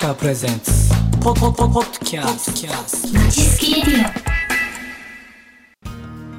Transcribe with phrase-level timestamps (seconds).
[0.00, 0.72] 川プレゼンツ
[1.22, 4.12] ポポポポッドキャストキャストまちすきレディ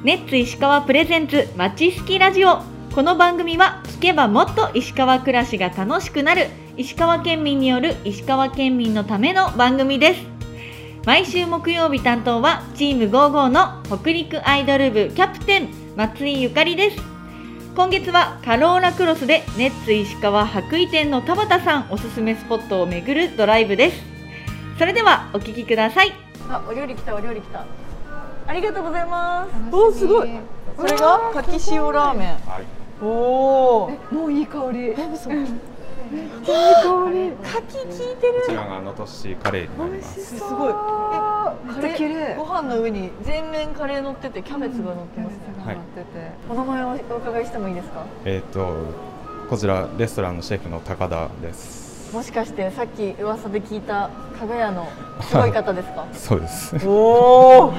[0.02, 2.60] ネッツ石川プレゼンツまちすきラジオ。
[2.92, 10.22] この番組は聞けばもっと石川暮らしが楽しくなる石川県民による石川県民のための番組です。
[11.06, 17.11] 毎週木曜日担当はチーム55の北陸アイドル部キャプテン松井祐香里です
[17.74, 24.02] 今月はカローラクロスでネッツ石川羽咋店の田畑さんおすすめスポットを巡るドライブです。
[24.78, 26.12] それではお聞きください。
[26.50, 27.64] あお料理来たお料理来た。
[28.46, 29.74] ありがとうございます。
[29.74, 30.28] おすごい。
[30.76, 32.36] これがかき塩ラーメン。
[33.02, 34.90] おおもういい香り。
[34.90, 35.32] え、嘘。
[35.32, 35.50] いい香
[37.10, 37.30] り。
[37.42, 38.34] かき効いてる。
[38.42, 40.36] こちらが能登市カレーになります。
[40.36, 40.74] すごい。
[40.74, 41.22] え
[41.64, 46.06] めっちゃ綺麗ご飯の上に全面カレー乗っててキャベツが乗ってます、はいってて。
[46.50, 48.04] お名前をお伺いしてもいいですか？
[48.24, 48.74] えっ、と
[49.48, 52.12] こちらレストランのシェフの高田です。
[52.12, 54.86] もしかしてさっき噂で聞いた加賀屋の
[55.22, 56.06] すごい方ですか？
[56.12, 56.76] そうです。
[56.86, 57.72] おお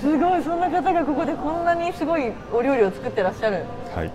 [0.00, 4.10] すごいそんな方がここでこんなにすごいお料理を作ってらっしゃるはい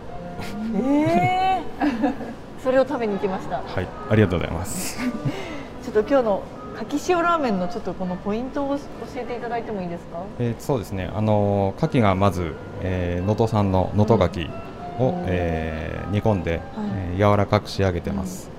[0.75, 2.13] ええ
[2.63, 4.97] それを食べに行きましたはいありがとうございます。
[5.83, 6.43] ちょっと今日の
[6.73, 8.83] かき塩ラーメンのちょっとこのポイントを教
[9.17, 10.23] えていただいてもいいですか？
[10.39, 11.09] えーそうですね。
[11.13, 14.49] あの牡蠣がまずえー能登産の能登牡蠣
[14.99, 15.25] を、うん。
[15.27, 18.49] えー煮込んで、えー柔らかく仕上げてます。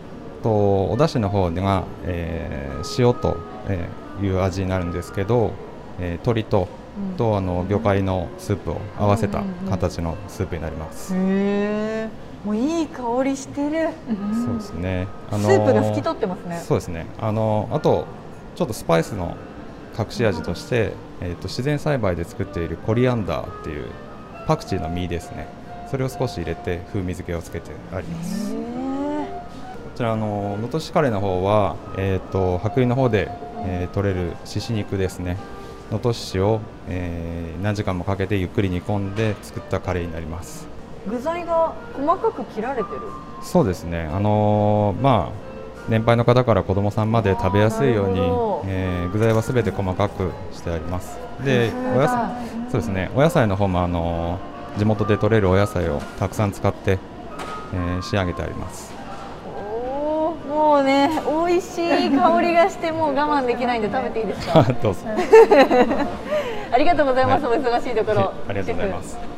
[0.42, 3.36] とお出汁の方が、えー塩と、
[3.68, 5.50] えーいう味になるんですけど、
[6.00, 6.68] えー鶏と
[7.10, 7.16] うん。
[7.16, 11.14] とあの魚介のスープを合わせたうんうんうん形のスープになります。
[11.14, 12.08] へえ
[12.44, 13.88] もういい香りしてる
[14.44, 15.08] そうですね。
[15.30, 17.06] あスープが透き通ってますねそうですね。
[17.18, 18.06] あのあと
[18.54, 19.36] ちょっとスパイスの
[19.98, 20.92] 隠し味として、
[21.22, 23.86] えっ、と自然栽培で作っているコリアンダーっていう
[24.46, 25.48] パクチーの実ですね。
[25.90, 28.52] それを少し入れて風味付けをつけてあります。
[28.52, 28.62] へこ
[29.96, 33.30] ちらあの能登市カレーの方はえっ、と白衣の方で、
[33.64, 35.38] えー取れる獅子肉ですね。
[35.90, 40.73] 能登市を、えー何時間もかけてゆっくり煮込んで作ったカレーになります。
[41.06, 43.00] え具材が細かく切られてる？
[43.42, 45.32] そうですね、あのーまあ、
[45.88, 48.20] 年配の方から子供さんまで食べやすいように
[48.70, 51.18] えー具材はすべて細かくしてあります。
[51.44, 52.18] でお野菜
[52.70, 53.10] そうですね。
[53.14, 56.98] お野菜の方も、あのー地元で採れるお野菜をたくさん使って、
[57.72, 58.92] えー仕上げてあります。
[59.56, 61.10] おーもうね
[61.46, 64.62] 美味しい香りがしてもう我慢できないんで食べていいですか？
[64.82, 65.00] どうぞ。
[66.72, 67.58] ありがとうございます、はい。
[67.58, 68.16] お忙しいところ。
[68.22, 69.33] はいありがとうございます。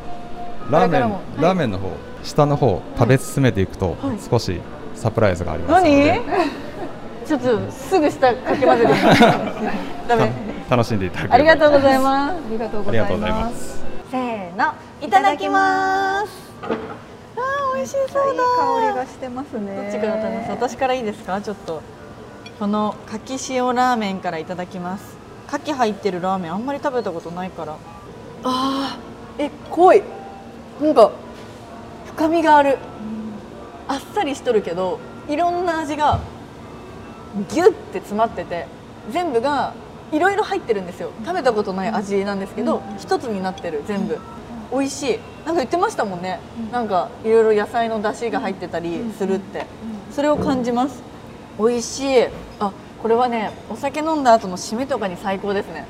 [0.66, 1.02] シラーメン、
[1.40, 1.90] ラーメンの方
[2.22, 4.18] 下の方食べ進めていくと、はい。
[4.30, 4.60] 少し
[4.94, 6.04] サプライズがありますの何？
[6.04, 6.20] で、
[7.26, 8.92] ちょっとすぐ下かき混ぜて。
[10.08, 10.30] ダメ。
[10.68, 12.32] た楽しんでいただけありがとうございます。
[12.32, 13.38] ありがとうございま。
[13.40, 13.56] ます。
[13.56, 13.84] す。
[14.10, 14.72] せーの。
[15.00, 16.28] いただきます。
[16.62, 18.32] あー美味しそうだ。
[18.32, 19.76] いい香りがしてますね。
[19.76, 21.40] どっちから食べます私からいいですか？
[21.40, 21.80] ちょっと
[22.58, 25.16] このかき塩ラーメンからいただきます。
[25.46, 27.74] かき入ってるラーメンあんまり食べたことないから。
[28.42, 30.02] あーえ濃い
[30.80, 31.10] なんか
[32.06, 32.78] 深みがある。
[33.88, 34.98] あっさりしとるけど
[35.28, 36.18] いろんな味が
[37.50, 38.66] ギュッて詰まってて
[39.10, 39.74] 全部が
[40.10, 41.10] いろいろ入ってるんですよ。
[41.24, 44.18] 食べたことない味なんですけど一つになってる全部。
[44.72, 45.18] 美味しい。
[45.44, 46.40] なんか言ってましたもんね。
[46.72, 49.66] なんかいろいろ野菜の出汁が入ってたりするって。
[50.10, 51.02] それを感じます。
[51.58, 52.26] 美味しい。
[52.58, 55.86] あこれはねお酒飲んだ後の締めとかに最高ですね。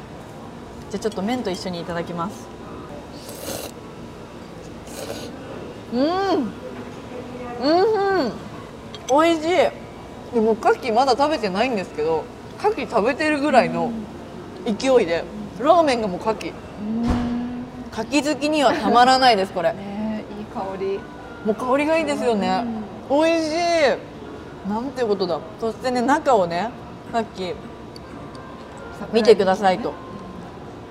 [0.91, 2.47] じゃあちょっと麺と一緒にいただきます
[5.93, 6.01] うん。
[7.63, 7.73] う
[8.29, 8.33] ん。
[9.09, 9.55] 美味しい。
[10.35, 12.25] でも牡蠣まだ食べてないんですけど
[12.59, 13.91] 牡蠣食べてるぐらいの
[14.65, 15.25] 勢いで
[15.61, 16.53] ラーメンがもう牡蠣。
[17.93, 19.73] 牡蠣好きにはたまらないですこれ。
[19.73, 20.99] ねいい香り。
[21.45, 22.65] もう香りがいいですよね。
[23.09, 24.69] 美味しい。
[24.69, 25.39] なんてことだ。
[25.61, 26.71] そしてね中をね
[27.13, 27.55] さっき
[29.13, 29.95] 見てくださいと。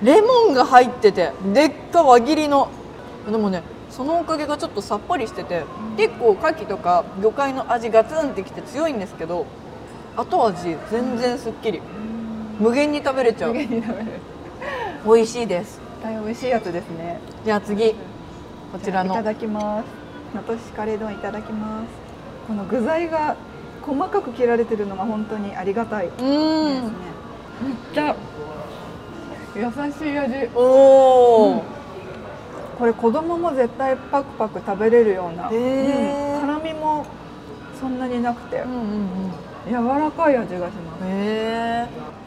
[0.02, 2.68] レモンが入っててでっか輪切りの。
[3.30, 3.62] でもね
[3.96, 5.64] そのおかげがちょっとさっぱりしてて
[5.96, 9.46] 結構牡蠣とか魚介の味ガツンってきて強いんですけど
[10.16, 11.80] 後味全然すっきり
[12.60, 14.06] 無限に食べれちゃう無限に食べる。
[15.06, 17.20] 美味しいです大変美味しいやつですね。
[17.44, 17.94] じゃあ次
[18.72, 19.86] こちらのいただきます。
[20.34, 21.86] 能登市カレー丼いただきます。
[22.48, 23.36] この具材が
[23.82, 26.28] 細かく切られてるのが本当にありがたいですね。
[26.28, 26.90] うんめっ
[27.94, 28.14] ちゃ
[29.54, 29.62] 優
[29.92, 30.50] しい味。
[30.54, 31.64] おお、
[32.78, 35.54] これ子供も絶対パクパク食べれるような、うん。
[36.40, 37.06] 辛みも
[37.80, 38.58] そんなになくて。
[38.60, 38.86] うんうんうん。
[39.66, 41.02] 柔らかい味がします。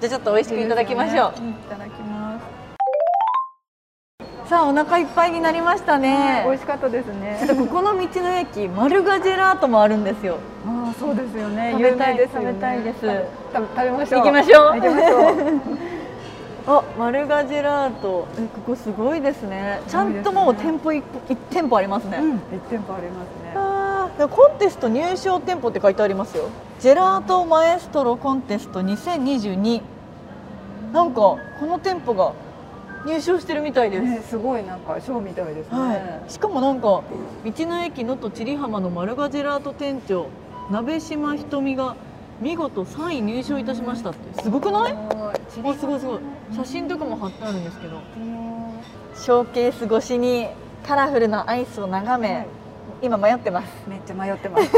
[0.01, 1.47] じゃあちょっと美味しくいただきましょう、ね。
[1.47, 2.45] んいただきます。
[4.49, 6.43] さあお腹いっぱいになりましたね。
[6.45, 7.39] 美味しかったですね。
[7.47, 10.39] ここの道の駅マルガジェラートもあるんですよ。
[10.65, 11.71] ああそうですよね。
[11.73, 12.47] 食べたいですよね。
[12.47, 13.01] 食べたいです。
[13.53, 14.21] た食べましょう。
[14.21, 14.63] 行きましょう。
[14.73, 15.35] 行きましょう
[16.71, 18.27] あマルガジェラート。
[18.37, 19.81] えここすごいですね。
[19.87, 23.53] ちゃんともう店舗一一店舗ありますね、うん、一店舗ありますね。
[23.55, 26.49] あコンテスト入賞店舗って書いてありますよ。
[26.79, 29.81] ジェラートマエストロコンテスト2022
[30.93, 32.33] なんかこの店舗が
[33.05, 37.03] 入賞してるみたいです、ねすごいなんかショーみたいですね、はい、しかもなんか道
[37.45, 40.27] の駅のと千里浜のマルガジェラート店長
[40.69, 41.95] 鍋島ひとみが
[42.41, 44.41] 見事3位入賞いたしましたって。
[44.43, 44.93] すごくない？
[44.93, 45.99] あすごいすごい。
[46.55, 47.99] 写真とかも貼ってあるんですけど。
[49.15, 50.47] ショーケース越しに
[50.87, 52.47] カラフルなアイスを眺め、はい。
[53.01, 53.69] 今迷ってます。
[53.87, 54.69] めっちゃ迷ってます。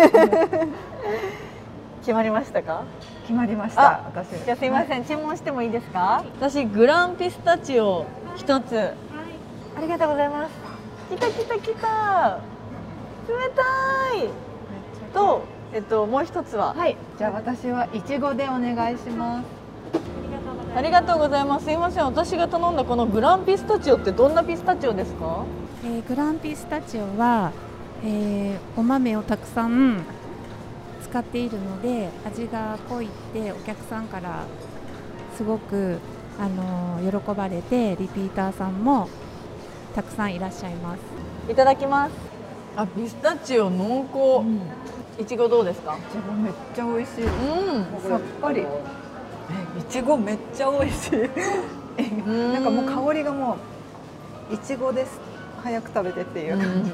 [2.01, 2.83] 決まりましたか？
[3.23, 4.43] 決まりましたあ私。
[4.43, 6.23] じゃあすいません、注文してもいいですか？
[6.39, 8.05] 私グランピスタチオ
[8.35, 8.95] 一つ、
[9.77, 10.51] ありがとうございます。
[11.15, 12.39] 来た来た来た。
[13.27, 13.61] 冷た
[14.17, 14.29] い。
[15.13, 16.73] とえっともう一つは？
[16.73, 16.97] はい。
[17.17, 19.45] じゃあ私はいちごでお願いします。
[20.75, 21.65] ありがとうございます。
[21.65, 22.05] すいません。
[22.05, 25.45] 私が頼んだこのグランピスタチオってどんなピスタチオですか？
[25.83, 27.51] えーグランピスタチオは、
[28.03, 30.03] えーお豆をたくさん
[31.03, 34.43] 使っているので味が濃いってお客さんから
[35.35, 35.99] すごく、
[36.39, 39.09] あのー喜ばれてリピーターさんも
[39.95, 40.99] たくさんいらっしゃいます。
[41.51, 42.11] いただきます。
[42.77, 44.45] あピスタチオ濃厚、
[45.21, 45.95] いちごどうですか？
[45.95, 47.23] いちごめっちゃ美味しい。
[47.25, 48.09] うん。
[48.09, 48.61] さっぱり。
[48.61, 48.65] え
[49.79, 51.11] いちごめっちゃ美味しい。
[52.27, 53.57] ななんかもう香りがも
[54.49, 55.19] ういちごです。
[55.61, 56.57] 早く食べてっていう。
[56.57, 56.91] 感じ、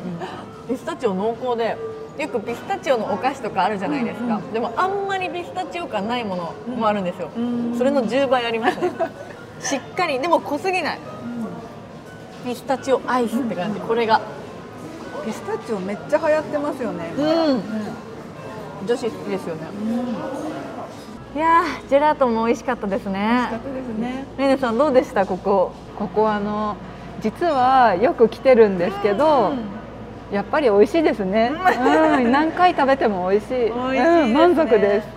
[0.68, 1.77] ピスタチオ濃厚で
[2.21, 7.77] よくピスタチオのお菓子とかあるじゃないですか、うんでもあんまりピスタチオ感ないものもあるんですよ、うん。
[7.77, 8.91] それの10倍ありますね。
[9.62, 10.19] しっかり。
[10.19, 11.00] でも濃すぎない。
[12.44, 14.19] ピスタチオアイスって感じ、これが
[15.25, 17.62] ピスタチオめっちゃ流行ってますよね今うん
[18.88, 19.62] 女子好きですよね、
[21.36, 24.25] いやージェラートも美味しかったです美味しねかったですね。
[24.38, 25.25] ねねさんどうでした？
[25.25, 25.74] ここ。
[26.00, 26.78] ここあの
[27.22, 29.54] 実はよく来てるんですけど、
[30.31, 33.54] やっぱり美味しいですね、うん、何回食べても美味しい。
[33.54, 33.69] ね。
[33.69, 35.07] うん、満足です。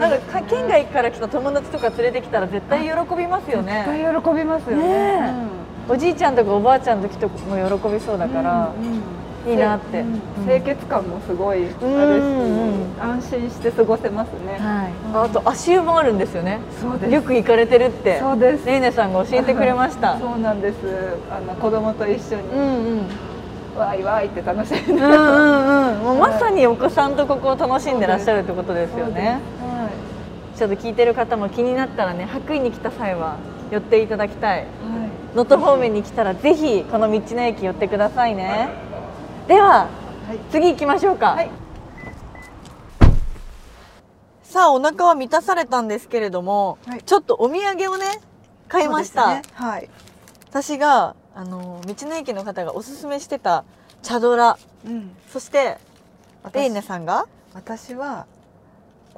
[0.00, 3.84] なんか県外から来た友達とか連れてきたら絶対喜びますよね。
[3.86, 4.82] 絶対喜びますよね。
[4.82, 5.34] ね
[5.88, 16.60] おじいちゃんとかおばあちゃんと来ても喜びそうだから、うんうんいいなって、うん清潔感もすごいあるし、うん安心して過ごせますね、はい、あと足湯もあるんですよね。
[16.80, 17.12] そうです。
[17.12, 18.18] よく行かれてるって。
[18.20, 18.64] そうです。
[18.66, 20.18] ねいねさんが教えてくれました。
[20.20, 20.76] そうなんです。
[21.30, 22.60] あの子供と一緒に、うん
[23.74, 23.80] うん。
[23.80, 26.02] わいわいって楽しんで、うんうんうん。
[26.02, 29.40] もうまさにお子さんとここを楽しんでらっしゃるってことですよね。
[29.60, 29.88] は
[30.56, 33.36] ちょっと聞いてる方も気になったらね白衣に来た際は
[33.70, 34.66] 寄っていただきたいい、はい。
[35.34, 38.89] 能登方面に来たらぜひこの道の駅寄ってくださいね
[39.46, 39.88] では
[40.28, 40.38] はい。
[40.50, 41.50] 次行きましょうか、はい。
[44.42, 47.02] さあお腹は満たされたんですけれども、はい。
[47.02, 48.06] ちょっとお土産をね
[48.68, 49.42] 買いました、ね。
[49.54, 49.88] はい、
[50.48, 53.64] 私があの道の駅の方がおすすめしてた
[54.02, 54.56] 茶ドラ。
[54.86, 55.78] うん、そして
[56.42, 57.26] 私レイネさんが？
[57.52, 58.26] 私は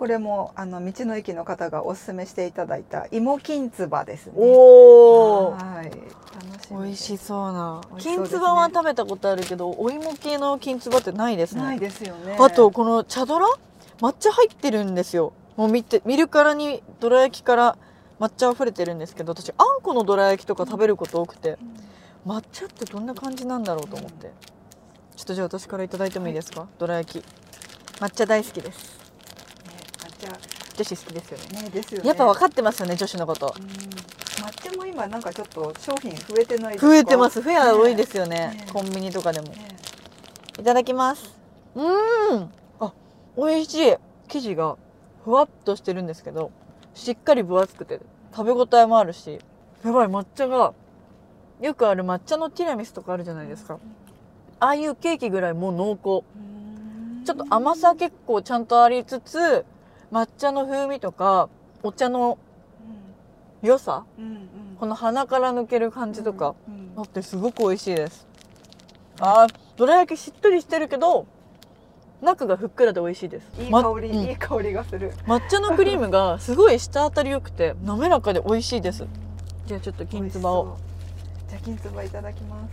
[0.03, 4.33] これもあの道の駅の方がおすすめしていただいた芋きんつばですね。
[4.35, 5.85] おおはい。
[5.85, 7.81] 楽しみ美味しそうな。
[7.99, 11.63] きんつばは食べたことあるけどお芋系のきんつばってないですね。
[11.63, 12.37] ないですよね。
[12.41, 13.47] あとこの茶ドラ
[14.01, 15.35] 抹茶入ってるんですよ。
[15.57, 17.79] もう見て見るからにどら焼きから
[18.19, 21.59] 抹茶溢れてるんですけど私あんこのどら焼きとか食べること多くて。
[22.27, 24.33] 抹茶ってどんな感じなんだろうと思って。
[25.15, 27.25] ちょっとじゃあ私からいただいてもいいですか、どら焼き。
[28.01, 29.01] 抹茶大好きです
[30.23, 30.39] ね抹茶
[30.77, 31.63] 女子好きですよね。
[31.63, 32.09] ねですよね。
[32.09, 33.55] やっぱ分かってますよね女子のこと。
[33.59, 33.67] うん。
[33.67, 36.89] 抹茶も今なんかちょっと商品増えてないですか？
[36.89, 37.43] 増えてます。
[37.43, 38.37] フェア多いですよね。
[38.37, 38.67] ね。
[38.73, 39.49] コンビニとかでも。
[39.49, 39.69] ね。
[40.59, 41.39] いただきます。
[41.75, 42.51] うーん。
[42.81, 42.93] あ
[43.37, 43.97] 美味しい。
[44.29, 44.77] 生地が
[45.25, 46.51] ふわっとしてるんですけど
[46.95, 48.01] しっかり分厚くて
[48.35, 49.41] 食べ応えもあるし
[49.85, 50.73] やばい抹茶が
[51.61, 53.79] よくある抹茶のティラミスとかあるじゃないですか。
[54.59, 56.25] ああいうケーキぐらいもう濃厚。
[56.35, 56.41] う
[57.21, 57.25] ん。
[57.27, 59.67] ちょっと甘さ結構ちゃんとありつつ
[60.13, 61.49] 抹茶の風味とか
[61.83, 62.39] お茶の
[63.63, 64.05] 良さ？
[64.19, 64.77] うんうん。
[64.79, 68.27] この鼻から抜ける感じとか、うんあってすごく美味しいです。
[69.19, 71.27] あーどら焼きしっとりしてるけど
[72.21, 73.63] 中がふっくらで美味しいです。
[73.63, 74.15] いいま香り、うん。
[74.17, 75.13] いい香りがする。
[75.27, 79.07] 抹茶のクリームがすごい舌当たり良くて滑らかで美味しいです。
[79.65, 80.77] じゃあちょっときんつばを。
[81.49, 82.69] じゃあきんつばいただきま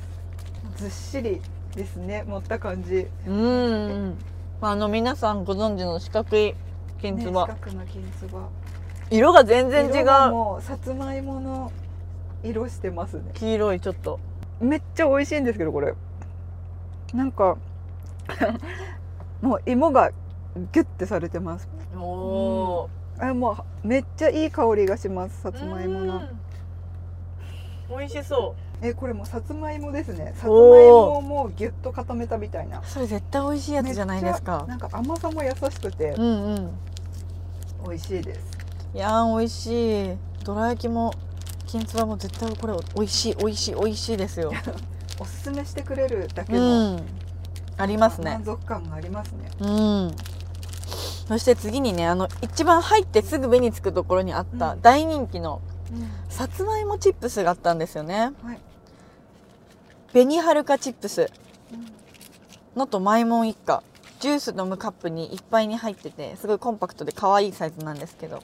[0.76, 0.84] す。
[0.84, 1.42] ずっしり
[1.74, 3.08] ですね持った感じ。
[3.26, 4.18] うーん
[4.62, 6.56] あの皆さんご存知の四角い
[7.00, 8.50] きんつば、ね、四角のきんつば
[9.12, 10.32] 色が全然違う。
[10.32, 11.72] もうさつまいもの
[12.44, 13.32] 色してますね。
[13.34, 14.20] 黄色いちょっと。
[14.60, 15.94] めっちゃ美味しいんですけどこれ。
[17.14, 17.58] なんか
[19.42, 20.12] もう芋が
[20.72, 21.68] ギュッてされてます。
[21.96, 26.22] おおあもうめっちゃいい香りがしますさつまいもの。
[27.90, 30.34] 美味しそえこれもうさつまいもですね。
[30.36, 32.80] さつまいもをもうギュッと固めたみたいな。
[32.80, 34.66] うそれ絶対美味しいやつじゃないですか。
[34.68, 36.12] なんか甘さも優しくて。
[36.12, 36.72] うんうん
[37.88, 38.42] 美味しいです。
[38.94, 40.18] いやー美味しい。
[40.44, 41.14] どら焼きも
[41.68, 44.52] きんつばも絶対これ美味しい美味しい美味しいですよ。
[45.20, 47.04] おすすめしてくれるだけうのん。
[47.78, 48.32] ありますね。
[48.32, 49.52] 満足感がありますね。
[49.60, 50.16] うん。
[51.28, 54.82] そして次にねあの一番入ってすぐ目につくところにあったうん。
[54.82, 55.62] 大人気の
[56.30, 58.32] さつまいもチップスがあったんですよね。
[58.44, 58.60] はい。
[60.12, 61.30] 紅はるかチップス
[62.76, 63.84] のとマイモン一家
[64.20, 68.44] ジュース飲むカップにいっぱいに入っててすごいコンパクトで可愛いサイズなんですけど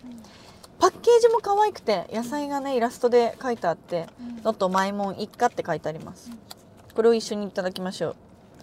[0.80, 4.08] パッケージも可愛くて野菜がねイラストで書いてあって
[4.44, 6.32] 「のとマイモン一家」って書いてあります。
[6.94, 8.16] これを一緒にいただきましょう。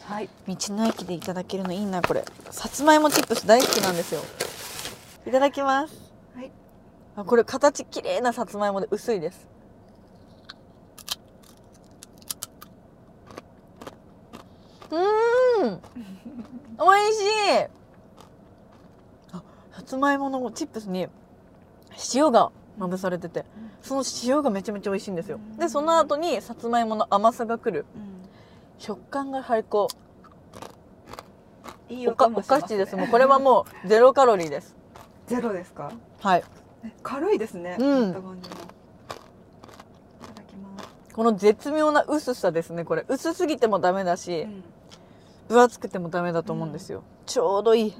[0.04, 0.28] はい。
[0.48, 2.24] 道の駅でいただけるのいいなこれ。
[2.50, 4.22] さつまいもチップス大好きなんですよ。
[5.26, 5.94] いただきます。
[6.34, 6.50] はい。
[7.14, 9.46] あこれ形綺麗なさつまいもで薄いです
[14.90, 15.80] うーん。
[16.78, 17.26] 美味しい。
[19.32, 19.42] あ
[19.72, 21.06] さつまいものチップスに
[22.14, 23.44] 塩がまぶされてて
[23.82, 25.38] その塩がめちゃめちゃ美味しいんですよ。
[25.58, 27.84] でその後にさつまいもの甘さがくる。
[28.78, 29.88] 食感が最高。
[31.88, 32.96] いいおかお菓子です。
[32.96, 34.74] もうこれはもうゼロカロリーです。
[35.26, 35.92] ゼロですか？
[36.20, 36.44] はい。
[36.84, 37.76] え軽いですね。
[37.78, 38.14] うん。
[41.12, 43.04] この絶妙な薄さですねこれ。
[43.08, 44.42] 薄すぎてもダメだし。
[44.42, 44.64] うん
[45.48, 47.94] 分厚くてもダメだと思うんですよ、ちょうどいい。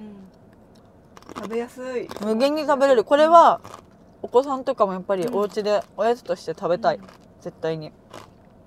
[1.37, 2.09] 食べやすい。
[2.21, 3.05] 無限に食べれる。
[3.05, 3.61] これは
[4.23, 7.01] お子さんとかもやっぱりお家でおやつとして食べたい、
[7.41, 7.93] 絶対に。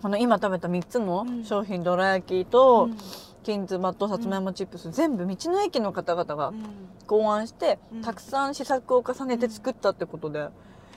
[0.01, 1.43] この今食べた3つのうん。
[1.43, 2.97] 商品どら焼きとうん。
[3.43, 6.63] きんつばとさつまいもチップス全部道の駅の方々がうん。
[7.07, 8.01] 考案してうん。
[8.01, 10.49] たくさん試作を重ねて作ったってことで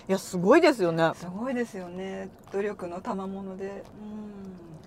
[0.08, 1.12] いやすごいですよね。
[1.14, 2.30] すごいですよね。
[2.52, 3.84] 努力の賜物で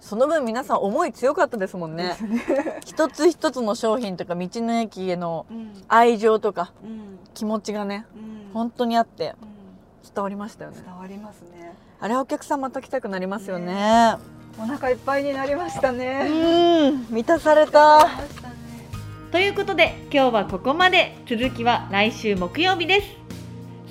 [0.01, 2.17] その分皆さん思い強かったですもんね。
[2.83, 5.45] 一つ一つの商品とか道の駅への
[5.87, 7.19] 愛情とかうん。
[7.33, 8.51] 気持ちがねうん。
[8.53, 10.13] 本当にあってうん。
[10.13, 10.81] 伝わりましたよね。
[10.83, 11.75] 伝わりますね。
[11.99, 14.15] あれお客さんまた来たくなりますよね。
[14.59, 17.05] お腹いっぱいになりましたうねん。
[17.09, 18.09] 満たされたね。
[19.31, 21.15] ということで今日はここまで。
[21.27, 23.07] 続きは来週木曜日です。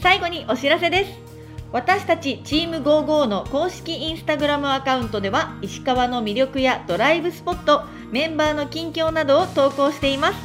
[0.03, 1.30] 最後にお知らせです
[1.73, 10.39] 私たちチーム55の公式インスタグラムアカウントでは石川の魅力やドライブスポットメンバーの近況などを投稿しています。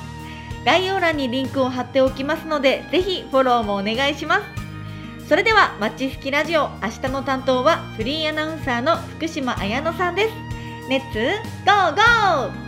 [0.66, 4.44] 概要欄にリンクを貼っておきますのでぜひフォローもお願いします。
[5.28, 10.34] それではマッチスキラジオ明日の担当はフリーアナウンサーの福島彩乃さんです。
[10.90, 11.18] レッツ
[11.66, 12.65] ゴーゴー